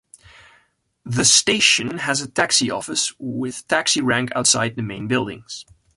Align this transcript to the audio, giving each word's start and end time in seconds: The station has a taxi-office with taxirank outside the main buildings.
The 1.05 1.23
station 1.23 1.99
has 1.99 2.21
a 2.21 2.27
taxi-office 2.27 3.13
with 3.19 3.67
taxirank 3.67 4.31
outside 4.35 4.75
the 4.75 4.81
main 4.81 5.05
buildings. 5.07 5.63